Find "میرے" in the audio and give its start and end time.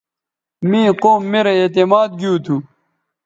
1.31-1.53